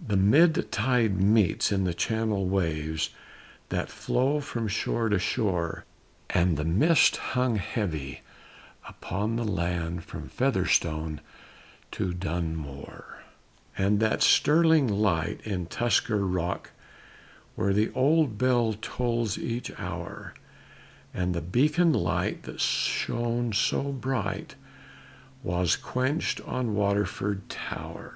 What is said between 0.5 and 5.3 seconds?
tide meets in the channel waves that flow from shore to